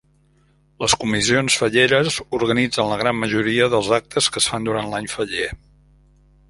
[0.83, 5.51] Les comissions falleres organitzen la gran majoria dels actes que es fan durant l'any faller.